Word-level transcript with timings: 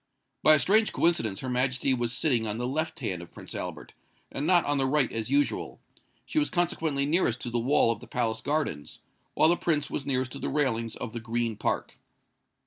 By 0.41 0.55
a 0.55 0.57
strange 0.57 0.93
coincidence 0.93 1.41
Her 1.41 1.47
Majesty 1.49 1.93
was 1.93 2.11
sitting 2.11 2.47
on 2.47 2.57
the 2.57 2.65
left 2.65 3.01
hand 3.01 3.21
of 3.21 3.29
Prince 3.29 3.53
Albert, 3.53 3.93
and 4.31 4.47
not 4.47 4.65
on 4.65 4.79
the 4.79 4.87
right 4.87 5.11
as 5.11 5.29
usual: 5.29 5.79
she 6.25 6.39
was 6.39 6.49
consequently 6.49 7.05
nearest 7.05 7.39
to 7.41 7.51
the 7.51 7.59
wall 7.59 7.91
of 7.91 7.99
the 7.99 8.07
palace 8.07 8.41
gardens, 8.41 9.01
while 9.35 9.49
the 9.49 9.55
Prince 9.57 9.91
was 9.91 10.03
nearest 10.07 10.31
to 10.31 10.39
the 10.39 10.49
railings 10.49 10.95
of 10.95 11.13
the 11.13 11.19
Green 11.19 11.55
Park. 11.55 11.99